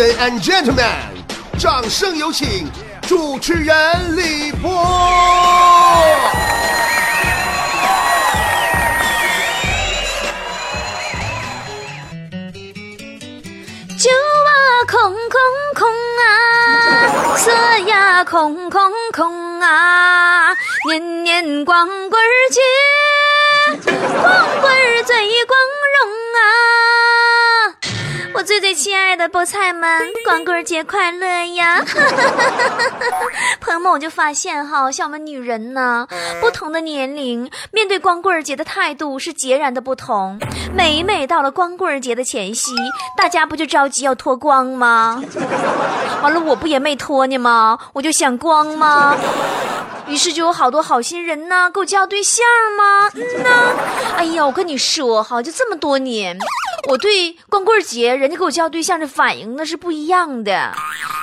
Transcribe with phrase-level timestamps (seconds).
[0.00, 0.86] Ladies and gentlemen，
[1.58, 2.66] 掌声有请
[3.02, 4.70] 主持人李波。
[13.98, 14.10] 酒
[14.46, 14.50] 啊
[14.88, 15.38] 空空
[15.76, 15.86] 空
[16.16, 17.50] 啊，色
[17.86, 20.56] 呀空空空啊，
[20.88, 24.99] 年年光棍节，光棍
[28.40, 31.26] 我最最亲爱的菠菜们，光棍节快乐
[31.56, 31.84] 呀！
[33.60, 36.08] 朋友们，我就发现哈，像我们女人呢，
[36.40, 40.40] 不同的年龄面对光棍节的态度是截然的不同。
[40.72, 42.70] 每每到了光棍节的前夕，
[43.14, 45.22] 大家不就着急要脱光吗？
[46.22, 47.78] 完了，我不也没脱呢吗？
[47.92, 49.14] 我就想光吗？
[50.10, 52.44] 于是就有好多好心人呢，给我介绍对象
[52.76, 53.08] 吗？
[53.14, 53.76] 嗯呐，
[54.16, 56.36] 哎呀，我跟你说哈，就这么多年，
[56.88, 60.72] 我对光棍节人家给我介绍对象的反应那是不一样的。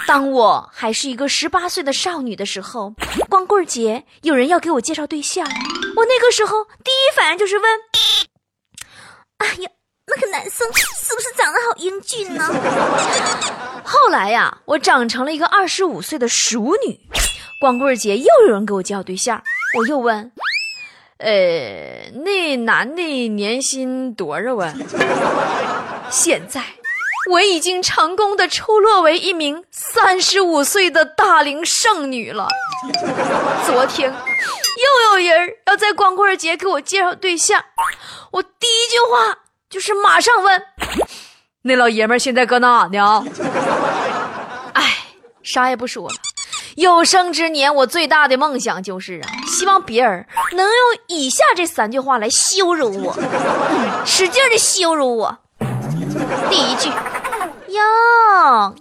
[0.08, 2.94] 当我还是一个十八岁的少女的时候，
[3.30, 5.46] 光棍节有人要给我介绍对象，
[5.98, 7.70] 我那个时候第一反应就是问：
[9.40, 9.70] 哎呀，
[10.08, 12.50] 那个男生是不是长得好英俊呢？
[13.84, 16.98] 后来呀，我长成了一个二十五岁的熟女。
[17.60, 19.42] 光棍节又有人给我介绍对象，
[19.78, 20.32] 我又问，
[21.18, 24.74] 呃，那男的年薪多少啊？
[26.12, 26.64] 现在
[27.32, 32.48] 我已经成功的出落为一名三十五岁的大龄剩女了。
[33.66, 37.66] 昨天又有人要在光棍节给我介绍对象，
[38.32, 40.62] 我第一句话就是马上问，
[41.64, 43.26] 那老爷们现在搁哪呢？
[44.74, 44.98] 哎，
[45.42, 46.16] 啥也不说了。
[46.78, 50.76] 有生之年，我最大的梦想就是啊，希望别人能用
[51.08, 53.18] 以下这三句话来羞辱我，
[54.06, 55.40] 使劲的羞辱我。
[56.52, 56.90] 第一句，
[57.70, 58.76] 哟，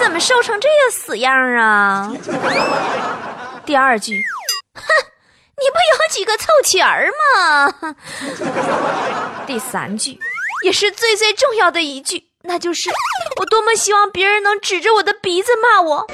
[0.00, 2.12] 怎么瘦成这个死样啊？
[3.64, 4.20] 第二句，
[4.74, 7.94] 哼，你不有几个臭钱儿吗？
[9.46, 10.18] 第三句，
[10.64, 12.24] 也是最最重要的一句。
[12.48, 12.90] 那就是
[13.40, 16.06] 我多么希望别人能指着我的鼻子骂我，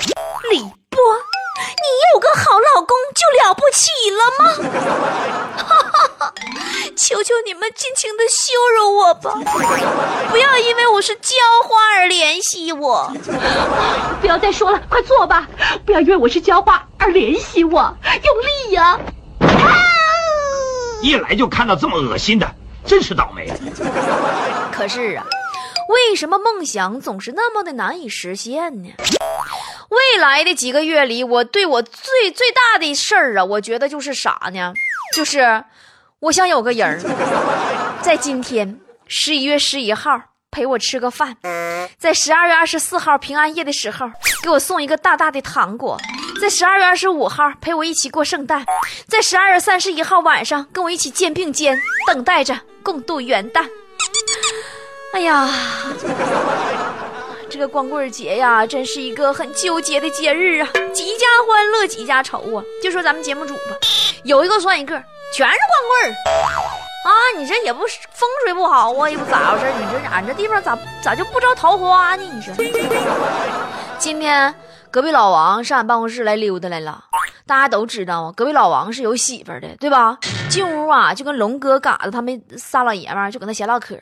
[0.51, 1.01] 李波，
[1.57, 4.45] 你有个好老公就了不起了吗？
[6.97, 9.33] 求求你们尽情的羞辱我吧，
[10.31, 13.13] 不要因为我是浇花而怜惜我。
[14.21, 15.49] 不要再说了，快坐吧！
[15.87, 18.99] 不要因为我是浇花而怜惜我，用力呀！
[19.41, 19.49] 啊
[21.03, 22.47] 一来就看到这么恶心的，
[22.87, 23.53] 真是倒霉。
[24.73, 25.25] 可是啊。
[25.89, 28.91] 为什么梦想总是那么的难以实现呢？
[29.93, 34.73] 未来的几个月里，我对我最最大的事儿啊，我觉得就是啥呢？
[35.15, 35.65] 就是
[36.21, 36.99] 我想有个人儿，
[38.01, 40.19] 在今天十一月十一号
[40.51, 41.37] 陪我吃个饭，
[41.99, 44.11] 在十二月二十四号平安夜的时候
[44.43, 45.99] 给我送一个大大的糖果，
[46.41, 48.65] 在十二月二十五号陪我一起过圣诞，
[49.07, 53.69] 在十二月三十一号晚上跟我一起肩并肩等待着共度元旦。
[55.13, 55.47] 哎呀，
[57.53, 62.65] 这个光棍节呀，真是一个很纠结的节日啊，几家欢乐几家愁啊。
[62.83, 63.77] 就说咱们节目组吧，
[64.23, 64.95] 有一个算一个，
[65.35, 66.17] 全是光棍
[67.05, 67.13] 啊！
[67.37, 72.23] 你这也不是风水不好啊，也不咋回事你这俺这地方咋咋就不招桃花呢？
[72.23, 72.55] 你说，
[73.99, 74.55] 今天
[74.93, 77.03] 隔壁老王上俺办公室来溜达来了。
[77.47, 80.19] 大家都知道啊，隔壁老王是有媳妇的，对吧？
[80.51, 83.99] 进屋啊，就跟龙哥、嘎子他们仨老爷们儿就搁那闲唠嗑。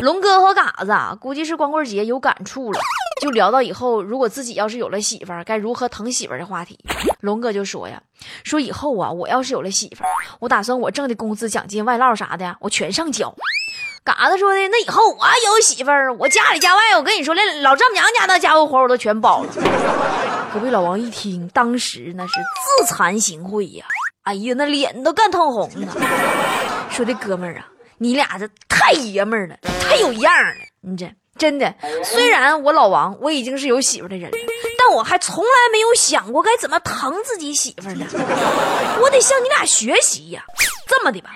[0.00, 2.80] 龙哥和嘎子啊，估计是光棍节有感触了，
[3.22, 6.76] 就聊到以后如果自己要是有了媳妇儿，该如何疼媳妇儿的话题。
[7.20, 8.02] 龙哥就说呀，
[8.42, 13.32] 说以后啊，我要是有了媳妇儿，我打算我挣的工资、奖金、外唠啥的，我全上交。
[14.08, 19.50] 嘎子说的，那以后我有媳妇儿，我家里家外，我跟你说，连老丈母娘家那家务活我都全包了。
[20.54, 22.32] 隔壁老王一听，当时那是
[22.78, 23.84] 自惭形秽呀，
[24.22, 25.94] 哎呀，那脸都干通红了。
[26.90, 27.68] 说的哥们儿啊，
[27.98, 30.54] 你俩这太爷们儿了，太有样了。
[30.80, 34.38] 你这真的，虽然我老王我已经是有媳妇的人了，
[34.78, 38.06] 但我还从来没有想过该怎么疼自己媳妇儿呢。
[39.02, 40.44] 我得向你俩学习呀。
[40.86, 41.28] 这么的吧，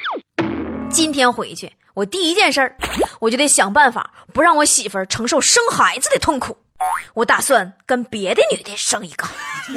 [0.90, 1.70] 今天回去。
[1.94, 2.76] 我第一件事儿，
[3.20, 6.56] 我就得想办法不让我媳妇儿承受生孩子的痛苦。
[7.14, 9.26] 我打算跟别的女的生一个。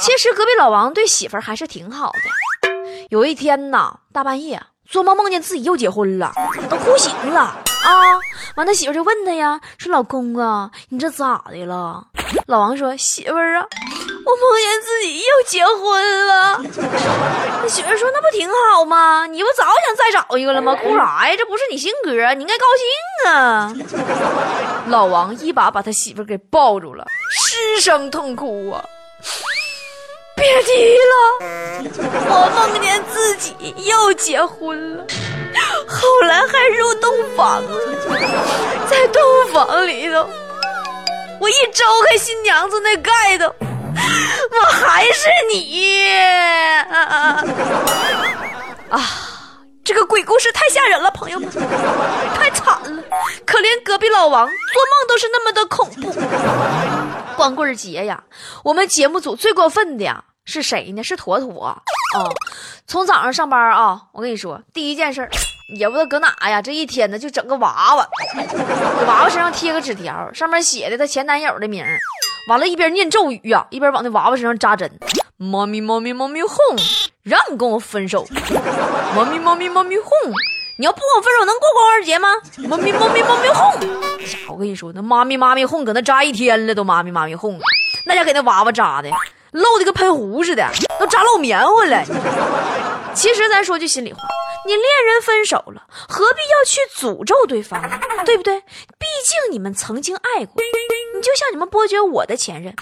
[0.00, 2.70] 其实隔壁老王对媳妇儿还是挺好的。
[3.10, 6.32] 有一天呐，大半夜做梦梦见自己又结婚了，
[6.68, 7.40] 都哭醒了
[7.84, 8.18] 啊！
[8.56, 12.04] 完，他媳妇就问他呀，说：“老公啊，你这咋的了？”
[12.46, 13.68] 老王说：“媳妇儿啊，我
[14.26, 16.60] 我梦见自己又结婚了。
[17.62, 19.26] 那媳妇说：“那不挺好吗？
[19.26, 20.74] 你不早想再找一个了吗？
[20.74, 21.36] 哭啥呀？
[21.36, 23.74] 这不是你性格，你应该高兴啊！”
[24.88, 28.84] 老王一把把他媳妇给抱住了，失声痛哭啊。
[30.36, 31.38] 别提了，
[32.28, 33.54] 我梦见自己
[33.84, 35.06] 又结婚了，
[35.86, 37.78] 后来还入洞房了，
[38.90, 39.22] 在洞
[39.52, 40.28] 房里头，
[41.40, 43.54] 我一周开新娘子那盖头，
[43.94, 46.02] 我还是你
[46.90, 47.44] 啊！
[48.90, 49.00] 啊，
[49.84, 51.48] 这个鬼故事太吓人了，朋友们，
[52.34, 53.02] 太惨了，
[53.46, 56.12] 可怜隔壁老王，做梦都是那么的恐怖。
[57.36, 58.22] 光棍节呀，
[58.62, 61.02] 我们节目组最过分的呀是谁呢？
[61.02, 61.76] 是坨坨啊！
[62.86, 65.28] 从早上上班啊，我跟你说，第一件事
[65.76, 71.84] 也不知道搁哪呀，这一天呢就整个娃娃，给娃娃身上贴个纸条，上面写的她前男友的名
[72.48, 74.90] 完了，一边念咒语呀，一边往那娃娃身上扎针。
[75.36, 76.58] 猫咪猫咪猫咪哄，
[77.22, 78.26] 让你跟我分手。
[79.14, 80.08] 猫咪猫咪猫咪哄。
[80.76, 82.28] 你要不跟我分手，能过光棍节吗？
[82.68, 83.80] 妈咪妈咪妈咪哄！
[84.26, 87.60] 家伙，我跟你说，那妈咪妈咪哄搁那扎一天了，都妈咪妈咪哄，
[88.06, 89.08] 那家给那娃娃扎的，
[89.52, 90.68] 露的跟喷壶似的，
[90.98, 92.02] 都扎漏棉花了。
[93.14, 94.18] 其实咱说句心里话，
[94.66, 97.96] 你恋人分手了，何必要去诅咒对方呢？
[98.26, 98.58] 对不对？
[98.98, 100.54] 毕竟你们曾经爱过。
[101.14, 102.74] 你就像你们伯爵我的前任，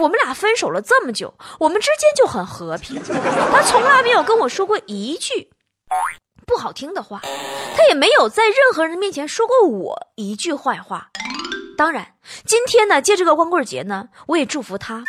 [0.00, 2.98] 我们俩分手了这么久，我们之间就很和平，
[3.52, 5.50] 他从来没有跟我说过一句。
[6.46, 7.20] 不好听的话，
[7.76, 11.10] 他也没有在任何人面前说过我一句坏话。
[11.76, 12.14] 当然，
[12.46, 15.04] 今天呢，借这个光棍节呢，我也祝福他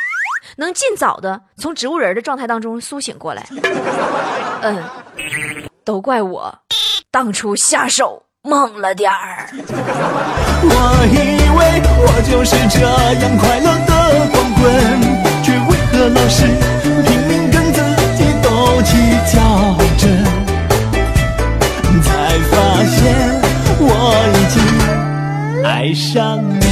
[0.57, 3.47] 能尽早的从植物人的状态当中苏醒过来。
[4.63, 4.83] 嗯，
[5.85, 6.59] 都怪我
[7.09, 9.49] 当初下手猛了点儿。
[10.63, 10.71] 我
[11.11, 11.17] 以
[11.57, 13.91] 为我就是这样快乐的
[14.31, 14.63] 光棍，
[15.43, 16.47] 却为何老是
[17.03, 17.77] 拼命跟自
[18.15, 18.47] 己斗
[18.83, 18.89] 气
[19.33, 19.35] 较
[19.97, 20.03] 真？
[22.49, 22.53] 发
[22.85, 22.97] 现
[23.79, 23.83] 我
[24.33, 24.57] 已经
[25.65, 26.63] 爱上你。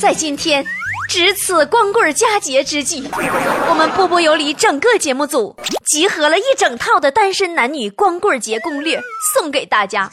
[0.00, 0.64] 在今天
[1.08, 3.08] 值此光棍佳节之际，
[3.68, 5.56] 我们波波有理整个节目组
[5.86, 9.00] 集合了一整套的单身男女光棍节攻略
[9.32, 10.10] 送给大家。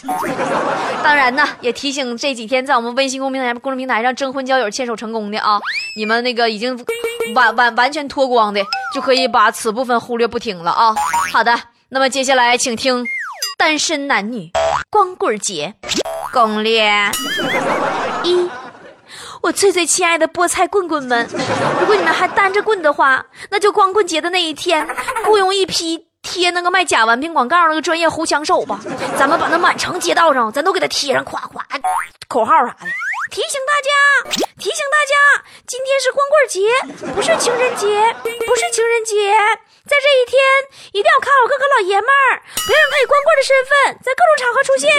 [1.04, 5.60] 当然呢，也提醒这几天在我们微信公平台、公众平台上征婚交友牵手成功的啊，
[5.98, 6.84] 你们那个已经
[7.36, 8.62] 完完完全脱光的。
[8.94, 10.96] 就可以把此部分忽略不听了啊！
[11.34, 11.54] 好的，
[11.90, 13.06] 那么接下来请听
[13.58, 14.50] 单身男女
[14.90, 15.74] 光棍节
[16.32, 16.90] 攻略
[18.24, 18.50] 一。
[19.46, 21.30] 我最最亲爱的菠菜棍棍们，
[21.80, 24.88] 如果你们还单着棍的话，那就光棍节的那一天，
[25.24, 28.80] 雇佣一批贴那个卖假玩品广告那个专业护枪手吧，
[29.20, 31.64] 咱们把那满城街道上，咱都给他贴上夸夸
[32.28, 32.90] 口号啥的。
[33.30, 35.14] 提醒大家，提醒大家，
[35.68, 37.86] 今天是光棍节，不是情人节，
[38.50, 39.30] 不是情人节。
[39.86, 40.42] 在这一天，
[40.98, 44.90] 一定要看好各个老爷们儿，不要让他以光棍的身份在各种场合出现。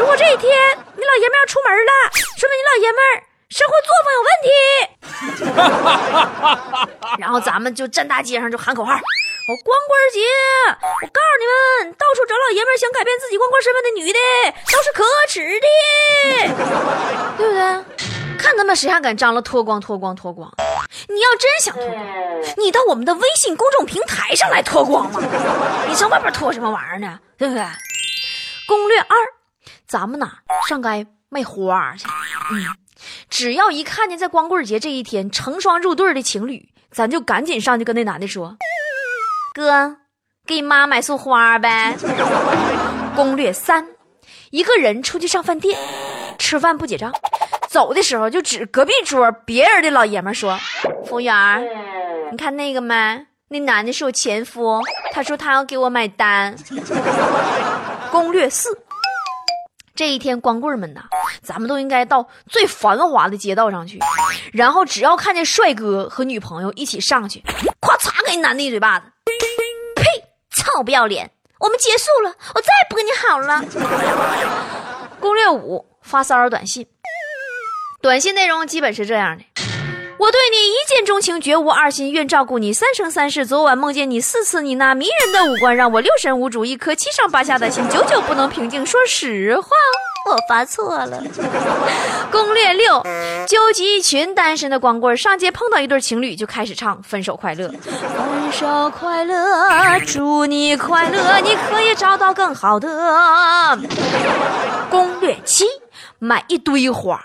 [0.00, 0.48] 如果这一天
[0.96, 1.92] 你老爷们要出门了，
[2.40, 4.48] 说明你老爷们儿生活作风有问题。
[7.18, 8.92] 然后咱们就站大街上就喊口号。
[8.92, 10.20] 我光棍节，
[11.02, 11.44] 我告诉你
[11.84, 14.18] 们，到处找老爷们想改变自己光棍身份的女的
[14.70, 15.66] 都是可耻的，
[17.36, 17.84] 对不对？
[18.38, 20.48] 看他们谁还敢张罗脱光脱光脱光！
[21.08, 22.00] 你要真想脱光，
[22.56, 25.20] 你到我们的微信公众平台上来脱光嘛！
[25.88, 27.18] 你上外边脱什么玩意儿呢？
[27.36, 27.64] 对不对？
[28.68, 29.16] 攻略二，
[29.88, 30.30] 咱们呐
[30.68, 32.06] 上街卖花去。
[32.52, 32.64] 嗯，
[33.28, 38.56] 只要一看见在光棍节这一天成双入对的情侣，咱就赶紧上去跟那男的说。
[39.54, 39.96] 哥，
[40.46, 41.96] 给你妈买束花呗。
[43.16, 43.86] 攻略三：
[44.50, 45.78] 一个人出去上饭店，
[46.38, 47.12] 吃饭不结账，
[47.68, 50.58] 走的时候就指隔壁桌别人的老爷们说
[51.04, 51.34] ：“服务员，
[52.30, 53.26] 你看那个没？
[53.48, 54.80] 那男的是我前夫，
[55.12, 56.54] 他说他要给我买单。”
[58.12, 58.78] 攻略四：
[59.94, 61.02] 这一天光棍们呐，
[61.42, 63.98] 咱们都应该到最繁华的街道上去，
[64.52, 67.42] 然后只要看见帅哥和女朋友一起上去，
[67.80, 69.06] 咵嚓给男的一嘴巴子。
[69.96, 70.04] 呸
[70.50, 71.30] 操不要脸！
[71.58, 73.62] 我们结束了，我再也不跟你好了。
[75.20, 76.86] 攻略五：发骚扰短信。
[78.00, 79.44] 短信内容基本是这样的：
[80.20, 83.46] 我对你一见钟情，绝无二心，愿照顾你三生三世。
[83.46, 88.84] 昨晚梦见你四次，你那迷人的五官让我六神无主，一颗七上八下的心久久不能平静。
[88.84, 89.68] 说实话。
[90.30, 91.22] 我发错了。
[92.30, 93.02] 攻略六：
[93.48, 97.68] 纠集一群单身的光棍上街碰到一对情侣，就开始唱《分手快乐》。
[97.70, 103.78] 分手快乐，祝你快乐，你可以找到更好的。
[104.90, 105.64] 攻略七：
[106.18, 107.18] 买一堆花，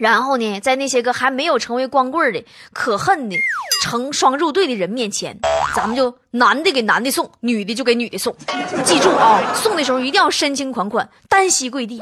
[0.00, 2.42] 然后呢，在那些个还没有成为光棍的
[2.72, 3.36] 可恨的
[3.82, 5.38] 成双入对的人面前，
[5.76, 8.34] 咱们就男的给男的送，女的就给女的送。
[8.82, 12.00] 记住啊，送的时候一定要深情款款，单膝跪地。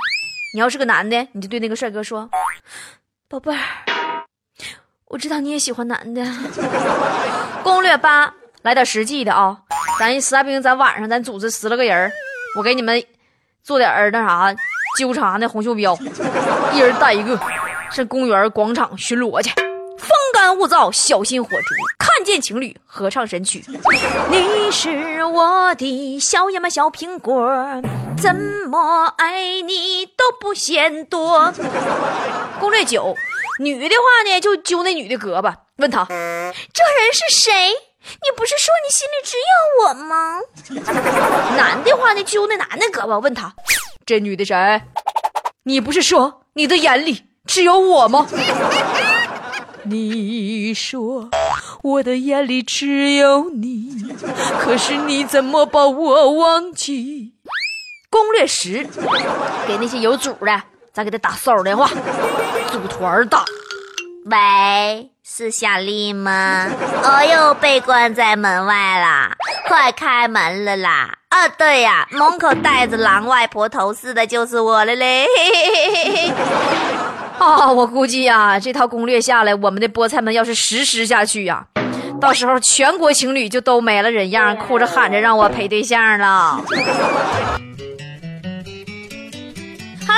[0.54, 2.30] 你要是个男的，你就对那个帅哥说
[3.28, 3.58] ：“宝贝儿，
[5.06, 6.24] 我知道你也喜欢男的。
[7.64, 9.58] ”攻略八，来点实际的啊！
[9.98, 12.12] 咱实在不行，咱晚上咱组织十来个人
[12.56, 13.02] 我给你们
[13.64, 14.54] 做点儿那啥
[14.96, 15.98] 纠察那红袖标，
[16.72, 17.36] 一人带一个。
[17.90, 19.50] 上公园广场巡逻去，
[19.98, 21.74] 风干物燥，小心火烛。
[21.98, 23.64] 看见情侣合唱神曲，
[24.30, 27.48] 你是我的小呀嘛小苹果，
[28.20, 28.34] 怎
[28.68, 31.52] 么爱你都不嫌多。
[32.60, 33.14] 攻略九，
[33.60, 37.70] 女的话呢就揪那女的胳膊，问她这人是谁？
[38.00, 40.40] 你不是说你心里只有我吗？
[41.56, 43.54] 男的话呢揪那男的胳膊，问他
[44.06, 44.82] 这女的谁？
[45.64, 47.27] 你不是说你的眼里？
[47.48, 48.26] 只有我吗？
[49.84, 51.30] 你说
[51.82, 54.14] 我的眼里只有你，
[54.60, 57.32] 可是你怎么把我忘记？
[58.10, 58.86] 攻略十，
[59.66, 60.62] 给那些有主的，
[60.92, 61.88] 咱给他打骚扰电话，
[62.70, 63.44] 组团打。
[64.26, 66.66] 喂，是小丽吗？
[67.02, 69.34] 我又被关在门外啦，
[69.66, 71.16] 快开门了啦！
[71.30, 75.26] 啊，对呀，门口带着狼外婆头饰的就是我了嘞。
[75.34, 76.32] 嘿嘿
[77.40, 81.64] 啊，我估计呀，这套攻略下来，我们的菠菜们要是实施下去呀，
[82.20, 86.60] 到时候全国情侣就都没了人样，哭着喊着让我陪对象了。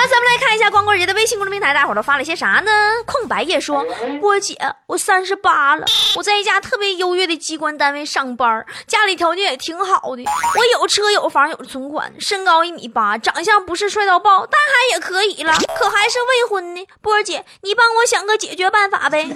[0.01, 2.71] 好了，咱们来看一下光棍节的微信公众平台，大伙都发了些啥呢？
[3.05, 3.85] 空白夜说
[4.19, 5.85] ：“波姐，我三十八了，
[6.17, 16.87] 我在一家特别优越的机关单位上班，家里条件也挺好的，我有车有房有存款，身高一米八，长相不是帅到爆，但还也可以了，可还是未婚呢。
[17.03, 19.29] 波姐，你帮我想个解决办法呗？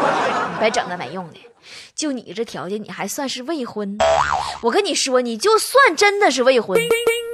[0.58, 1.38] 别整那没用的，
[1.96, 3.96] 就你这条件，你还算是未婚？
[4.60, 6.78] 我跟你说，你就算真的是未婚。”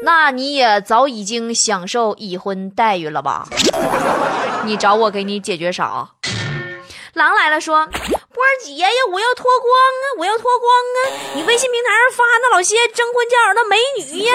[0.04, 3.48] 那你也早已经享受已婚待遇了吧？
[4.64, 6.10] 你找我给你解决啥？
[7.14, 10.98] 狼来了，说波儿姐呀，我要脱光啊，我要脱光啊！
[11.34, 14.32] 你微信平台上发那老些征婚交友的美女呀，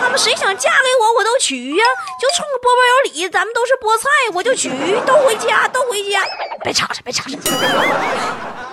[0.00, 1.84] 他们谁想嫁给我，我都娶呀！
[2.20, 4.68] 就冲波波有理，咱们都是菠菜，我就娶，
[5.06, 6.20] 都回家，都回家，
[6.64, 7.38] 别吵吵，别吵吵，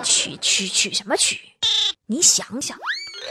[0.03, 1.39] 娶娶娶什么娶？
[2.07, 2.77] 你想想，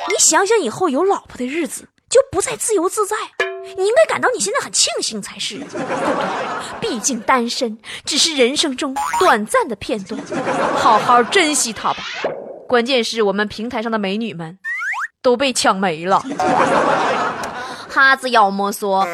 [0.08, 1.88] 你想想以后有老婆的日子。
[2.08, 3.16] 就不再自由自在，
[3.76, 5.60] 你应该感到你现在很庆幸才是，
[6.80, 10.18] 毕竟单身只是人生中短暂的片段，
[10.76, 11.98] 好好珍惜它吧。
[12.68, 14.56] 关键是我们平台上的美女们
[15.20, 16.22] 都被抢没了。
[17.88, 19.04] 哈子妖魔说：“。”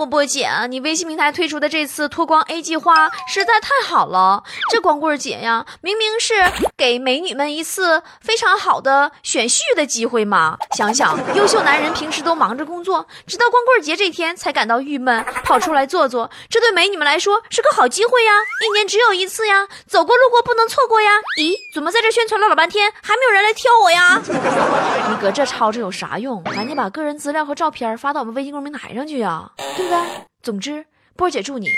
[0.00, 4.42] 波波姐，你微信平台推出的这次脱光 A 计划实在太好了。
[4.70, 6.32] 这光棍节呀，明明是
[6.74, 10.56] 给美女们一次非常好的选婿的机会嘛。
[10.74, 18.30] 想想，优秀男人平时都忙着工作，直到光棍节这天才感到郁闷，跑出来坐坐，这对美女们来说是个好机会呀。
[18.64, 21.10] 一年只有一次呀，走过路过不能错过呀。
[21.40, 24.22] 咦，怎么在这宣传了老半天，还没有人来挑我呀？
[25.10, 26.40] 你搁这吵着有啥用？
[26.44, 29.50] 赶紧把个人资料和照片发到我们微信公众平台上去呀。
[29.76, 29.98] 对不对？
[30.40, 31.68] 总之，波儿姐祝你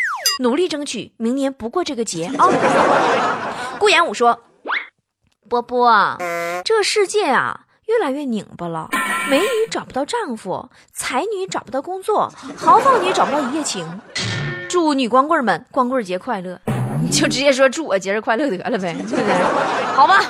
[0.40, 2.46] 努力争取明年不过这个节啊！
[3.80, 4.38] 顾炎武说
[5.48, 6.18] ：“波波，
[6.62, 8.90] 这世界啊越来越拧巴了，
[9.28, 13.86] 美女找不到丈夫，才女找不到工作，豪放女找不到一夜情。
[14.68, 16.60] 祝女光棍们光棍节快乐！
[17.02, 19.94] 你就直接说祝我节日快乐得了呗，对不对？
[19.94, 20.20] 好吧，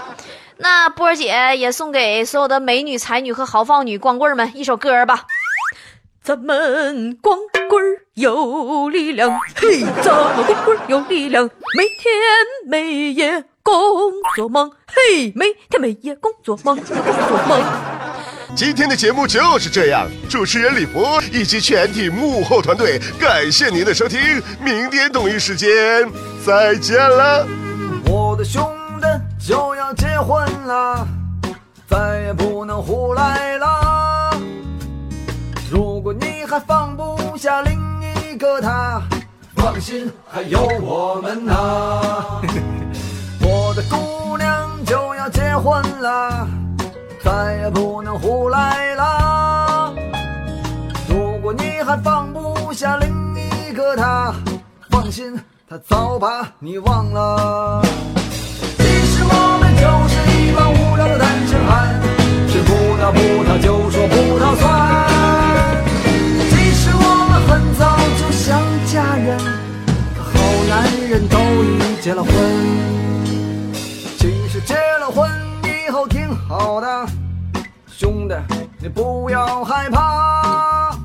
[0.59, 5.25] 那波儿姐也送给所有的美女、才女和豪放女光棍们一首歌吧。”
[6.23, 7.37] 咱们光
[7.69, 7.83] 棍
[8.15, 12.15] 有力量，嘿，咱们光棍有力量，每天
[12.65, 13.75] 每夜工
[14.37, 17.61] 作忙，嘿，每天每夜工作忙，工作忙。
[18.55, 24.21] 今天的节目就是这样，主持人李博以及全体幕后团队，感谢您的收听，
[24.63, 25.69] 明天同一时间
[26.45, 27.47] 再见了。
[28.07, 29.07] 我的兄弟
[29.47, 31.07] 就要结婚了，
[31.89, 34.37] 再也不能胡来了。
[35.71, 37.81] 如果你还放不下另
[38.23, 39.03] 一个他，
[39.57, 42.43] 放心，还有我们呐。
[43.41, 46.47] 我的姑娘就要结婚了，
[47.25, 49.95] 再也不能胡来了。
[51.09, 54.35] 如果你还放不下另一个他，
[54.91, 57.83] 放心，他早把你忘了。
[58.79, 62.01] 其实我们就是一帮无聊的单身汉，
[62.49, 64.65] 吃葡萄葡萄就说葡萄酸。
[66.51, 67.01] 其实我
[67.31, 67.81] 们很早
[68.19, 69.39] 就想嫁人，
[70.17, 70.35] 可好
[70.69, 70.73] 难
[72.01, 72.33] 结了婚。
[74.19, 75.31] 其实结了婚
[76.35, 77.07] 好的，
[77.87, 78.35] 兄弟，
[78.79, 80.97] 你不要害怕。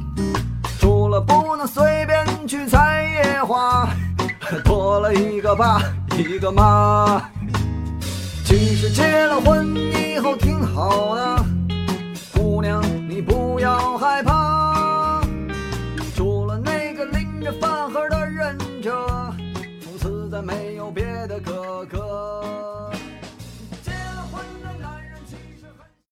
[0.80, 3.88] 除了不能随便去采野花，
[4.64, 5.82] 多了一个爸，
[6.18, 7.22] 一个妈。
[8.46, 11.46] 其实结了婚以后挺好的，
[12.34, 15.22] 姑娘你不要害怕。
[16.16, 18.96] 除了那个拎着饭盒的忍者，
[19.82, 22.17] 从此再没有别的哥哥。